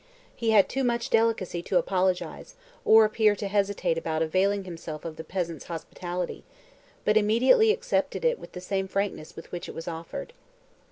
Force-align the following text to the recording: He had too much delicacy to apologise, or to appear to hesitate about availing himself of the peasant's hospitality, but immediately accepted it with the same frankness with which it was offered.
He 0.35 0.49
had 0.49 0.67
too 0.67 0.83
much 0.83 1.11
delicacy 1.11 1.61
to 1.61 1.77
apologise, 1.77 2.55
or 2.83 3.03
to 3.03 3.05
appear 3.13 3.35
to 3.35 3.47
hesitate 3.47 3.99
about 3.99 4.23
availing 4.23 4.63
himself 4.63 5.05
of 5.05 5.15
the 5.15 5.23
peasant's 5.23 5.65
hospitality, 5.65 6.43
but 7.05 7.17
immediately 7.17 7.69
accepted 7.71 8.25
it 8.25 8.39
with 8.39 8.53
the 8.53 8.61
same 8.61 8.87
frankness 8.87 9.35
with 9.35 9.51
which 9.51 9.69
it 9.69 9.75
was 9.75 9.87
offered. 9.87 10.33